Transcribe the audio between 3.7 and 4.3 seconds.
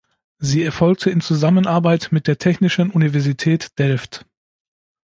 Delft.